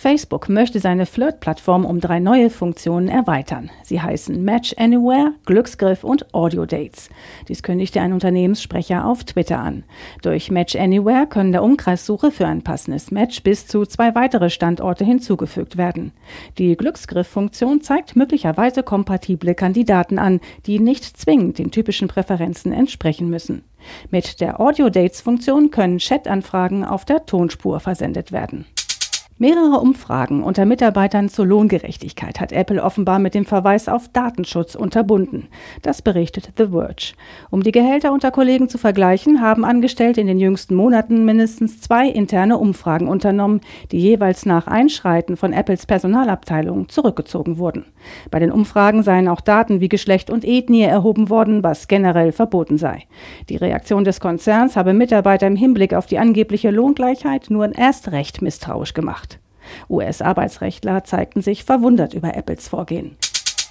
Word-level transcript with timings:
Facebook 0.00 0.48
möchte 0.48 0.80
seine 0.80 1.04
Flirt-Plattform 1.04 1.84
um 1.84 2.00
drei 2.00 2.20
neue 2.20 2.48
Funktionen 2.48 3.08
erweitern. 3.08 3.70
Sie 3.84 4.00
heißen 4.00 4.42
Match 4.42 4.74
Anywhere, 4.78 5.34
Glücksgriff 5.44 6.04
und 6.04 6.32
Audio 6.32 6.64
Dates. 6.64 7.10
Dies 7.48 7.62
kündigte 7.62 8.00
ein 8.00 8.14
Unternehmenssprecher 8.14 9.04
auf 9.04 9.24
Twitter 9.24 9.58
an. 9.58 9.84
Durch 10.22 10.50
Match 10.50 10.74
Anywhere 10.74 11.26
können 11.26 11.52
der 11.52 11.62
Umkreissuche 11.62 12.30
für 12.30 12.46
ein 12.46 12.62
passendes 12.62 13.10
Match 13.10 13.42
bis 13.42 13.66
zu 13.66 13.84
zwei 13.84 14.14
weitere 14.14 14.48
Standorte 14.48 15.04
hinzugefügt 15.04 15.76
werden. 15.76 16.12
Die 16.56 16.78
Glücksgriff-Funktion 16.78 17.82
zeigt 17.82 18.16
möglicherweise 18.16 18.82
kompatible 18.82 19.54
Kandidaten 19.54 20.18
an, 20.18 20.40
die 20.64 20.78
nicht 20.78 21.04
zwingend 21.04 21.58
den 21.58 21.72
typischen 21.72 22.08
Präferenzen 22.08 22.72
entsprechen 22.72 23.28
müssen. 23.28 23.64
Mit 24.10 24.40
der 24.40 24.60
Audio 24.60 24.88
Dates-Funktion 24.88 25.70
können 25.70 25.98
Chat-Anfragen 25.98 26.86
auf 26.86 27.04
der 27.04 27.26
Tonspur 27.26 27.80
versendet 27.80 28.32
werden. 28.32 28.64
Mehrere 29.42 29.80
Umfragen 29.80 30.42
unter 30.42 30.66
Mitarbeitern 30.66 31.30
zur 31.30 31.46
Lohngerechtigkeit 31.46 32.40
hat 32.40 32.52
Apple 32.52 32.82
offenbar 32.82 33.18
mit 33.18 33.34
dem 33.34 33.46
Verweis 33.46 33.88
auf 33.88 34.06
Datenschutz 34.08 34.74
unterbunden. 34.74 35.48
Das 35.80 36.02
berichtet 36.02 36.50
The 36.58 36.66
Verge. 36.66 37.14
Um 37.48 37.62
die 37.62 37.72
Gehälter 37.72 38.12
unter 38.12 38.32
Kollegen 38.32 38.68
zu 38.68 38.76
vergleichen, 38.76 39.40
haben 39.40 39.64
Angestellte 39.64 40.20
in 40.20 40.26
den 40.26 40.38
jüngsten 40.38 40.74
Monaten 40.74 41.24
mindestens 41.24 41.80
zwei 41.80 42.06
interne 42.06 42.58
Umfragen 42.58 43.08
unternommen, 43.08 43.62
die 43.92 43.98
jeweils 43.98 44.44
nach 44.44 44.66
Einschreiten 44.66 45.38
von 45.38 45.54
Apples 45.54 45.86
Personalabteilung 45.86 46.90
zurückgezogen 46.90 47.56
wurden. 47.56 47.86
Bei 48.30 48.40
den 48.40 48.52
Umfragen 48.52 49.02
seien 49.02 49.26
auch 49.26 49.40
Daten 49.40 49.80
wie 49.80 49.88
Geschlecht 49.88 50.28
und 50.28 50.44
Ethnie 50.44 50.82
erhoben 50.82 51.30
worden, 51.30 51.62
was 51.62 51.88
generell 51.88 52.32
verboten 52.32 52.76
sei. 52.76 53.04
Die 53.48 53.56
Reaktion 53.56 54.04
des 54.04 54.20
Konzerns 54.20 54.76
habe 54.76 54.92
Mitarbeiter 54.92 55.46
im 55.46 55.56
Hinblick 55.56 55.94
auf 55.94 56.04
die 56.04 56.18
angebliche 56.18 56.70
Lohngleichheit 56.70 57.48
nur 57.48 57.74
erst 57.74 58.12
recht 58.12 58.42
misstrauisch 58.42 58.92
gemacht. 58.92 59.29
US-Arbeitsrechtler 59.88 61.04
zeigten 61.04 61.42
sich 61.42 61.64
verwundert 61.64 62.14
über 62.14 62.36
Apples 62.36 62.68
Vorgehen 62.68 63.16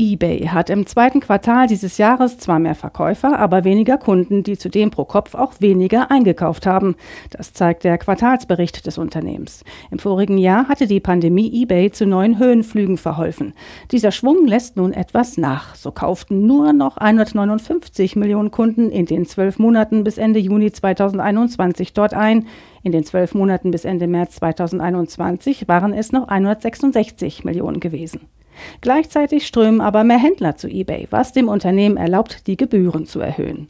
eBay 0.00 0.46
hat 0.46 0.70
im 0.70 0.86
zweiten 0.86 1.20
Quartal 1.20 1.66
dieses 1.66 1.98
Jahres 1.98 2.38
zwar 2.38 2.58
mehr 2.58 2.74
Verkäufer, 2.74 3.38
aber 3.38 3.64
weniger 3.64 3.98
Kunden, 3.98 4.42
die 4.42 4.56
zudem 4.56 4.90
pro 4.90 5.04
Kopf 5.04 5.34
auch 5.34 5.52
weniger 5.60 6.10
eingekauft 6.10 6.64
haben. 6.64 6.96
Das 7.28 7.52
zeigt 7.52 7.84
der 7.84 7.98
Quartalsbericht 7.98 8.86
des 8.86 8.96
Unternehmens. 8.96 9.62
Im 9.90 9.98
vorigen 9.98 10.38
Jahr 10.38 10.68
hatte 10.68 10.86
die 10.86 11.00
Pandemie 11.00 11.52
eBay 11.52 11.90
zu 11.90 12.06
neuen 12.06 12.38
Höhenflügen 12.38 12.96
verholfen. 12.96 13.52
Dieser 13.90 14.10
Schwung 14.10 14.46
lässt 14.46 14.78
nun 14.78 14.94
etwas 14.94 15.36
nach. 15.36 15.74
So 15.74 15.92
kauften 15.92 16.46
nur 16.46 16.72
noch 16.72 16.96
159 16.96 18.16
Millionen 18.16 18.50
Kunden 18.50 18.90
in 18.90 19.04
den 19.04 19.26
zwölf 19.26 19.58
Monaten 19.58 20.02
bis 20.02 20.16
Ende 20.16 20.38
Juni 20.38 20.72
2021 20.72 21.92
dort 21.92 22.14
ein. 22.14 22.46
In 22.82 22.92
den 22.92 23.04
zwölf 23.04 23.34
Monaten 23.34 23.70
bis 23.70 23.84
Ende 23.84 24.06
März 24.06 24.36
2021 24.36 25.68
waren 25.68 25.92
es 25.92 26.10
noch 26.10 26.28
166 26.28 27.44
Millionen 27.44 27.80
gewesen. 27.80 28.20
Gleichzeitig 28.80 29.46
strömen 29.46 29.80
aber 29.80 30.04
mehr 30.04 30.18
Händler 30.18 30.56
zu 30.56 30.68
eBay, 30.68 31.06
was 31.10 31.32
dem 31.32 31.48
Unternehmen 31.48 31.96
erlaubt, 31.96 32.46
die 32.46 32.56
Gebühren 32.56 33.06
zu 33.06 33.20
erhöhen. 33.20 33.66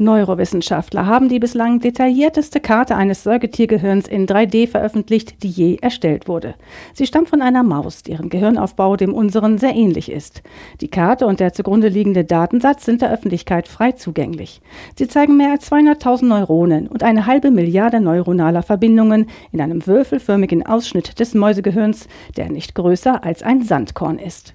Neurowissenschaftler 0.00 1.06
haben 1.06 1.28
die 1.28 1.38
bislang 1.38 1.80
detaillierteste 1.80 2.60
Karte 2.60 2.96
eines 2.96 3.22
Säugetiergehirns 3.22 4.08
in 4.08 4.26
3D 4.26 4.66
veröffentlicht, 4.68 5.42
die 5.42 5.48
je 5.48 5.76
erstellt 5.80 6.26
wurde. 6.26 6.54
Sie 6.94 7.06
stammt 7.06 7.28
von 7.28 7.42
einer 7.42 7.62
Maus, 7.62 8.02
deren 8.02 8.28
Gehirnaufbau 8.28 8.96
dem 8.96 9.14
unseren 9.14 9.58
sehr 9.58 9.74
ähnlich 9.74 10.10
ist. 10.10 10.42
Die 10.80 10.88
Karte 10.88 11.26
und 11.26 11.40
der 11.40 11.52
zugrunde 11.52 11.88
liegende 11.88 12.24
Datensatz 12.24 12.84
sind 12.84 13.02
der 13.02 13.12
Öffentlichkeit 13.12 13.68
frei 13.68 13.92
zugänglich. 13.92 14.60
Sie 14.96 15.08
zeigen 15.08 15.36
mehr 15.36 15.50
als 15.50 15.70
200.000 15.70 16.24
Neuronen 16.24 16.86
und 16.88 17.02
eine 17.02 17.26
halbe 17.26 17.50
Milliarde 17.50 18.00
neuronaler 18.00 18.62
Verbindungen 18.62 19.26
in 19.52 19.60
einem 19.60 19.86
würfelförmigen 19.86 20.66
Ausschnitt 20.66 21.20
des 21.20 21.34
Mäusegehirns, 21.34 22.08
der 22.36 22.50
nicht 22.50 22.74
größer 22.74 23.22
als 23.24 23.42
ein 23.42 23.62
Sandkorn 23.62 24.18
ist. 24.18 24.54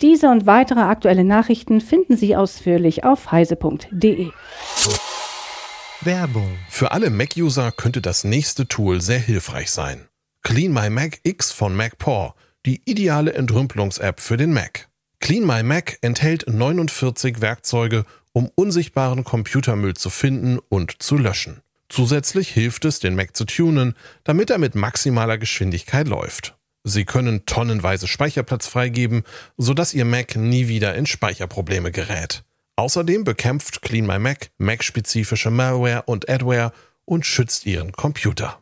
Diese 0.00 0.28
und 0.28 0.46
weitere 0.46 0.80
aktuelle 0.80 1.24
Nachrichten 1.24 1.80
finden 1.80 2.16
Sie 2.16 2.34
ausführlich 2.34 3.04
auf 3.04 3.30
heise.de. 3.30 4.30
Werbung. 6.00 6.58
Für 6.68 6.90
alle 6.92 7.10
Mac-User 7.10 7.70
könnte 7.70 8.00
das 8.00 8.24
nächste 8.24 8.66
Tool 8.66 9.00
sehr 9.00 9.20
hilfreich 9.20 9.70
sein. 9.70 10.08
Clean 10.42 10.72
My 10.72 10.90
Mac 10.90 11.20
X 11.22 11.52
von 11.52 11.76
MacPaw, 11.76 12.34
die 12.66 12.82
ideale 12.84 13.34
Entrümpelungs-App 13.34 14.20
für 14.20 14.36
den 14.36 14.52
Mac. 14.52 14.88
Clean 15.20 15.46
My 15.46 15.62
Mac 15.62 15.98
enthält 16.00 16.48
49 16.48 17.40
Werkzeuge, 17.40 18.04
um 18.32 18.50
unsichtbaren 18.56 19.22
Computermüll 19.22 19.94
zu 19.94 20.10
finden 20.10 20.58
und 20.68 21.00
zu 21.00 21.16
löschen. 21.16 21.60
Zusätzlich 21.88 22.48
hilft 22.48 22.84
es, 22.86 22.98
den 22.98 23.14
Mac 23.14 23.36
zu 23.36 23.44
tunen, 23.44 23.94
damit 24.24 24.50
er 24.50 24.58
mit 24.58 24.74
maximaler 24.74 25.38
Geschwindigkeit 25.38 26.08
läuft. 26.08 26.56
Sie 26.84 27.04
können 27.04 27.46
tonnenweise 27.46 28.08
Speicherplatz 28.08 28.66
freigeben, 28.66 29.22
sodass 29.56 29.94
Ihr 29.94 30.04
Mac 30.04 30.36
nie 30.36 30.68
wieder 30.68 30.94
in 30.94 31.06
Speicherprobleme 31.06 31.92
gerät. 31.92 32.44
Außerdem 32.76 33.24
bekämpft 33.24 33.82
Clean 33.82 34.06
My 34.06 34.18
Mac 34.18 34.50
Mac-spezifische 34.58 35.50
Malware 35.50 36.04
und 36.06 36.28
Adware 36.28 36.72
und 37.04 37.26
schützt 37.26 37.66
Ihren 37.66 37.92
Computer. 37.92 38.61